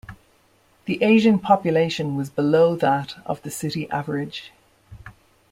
[0.85, 4.51] The Asian population was below that of the city average.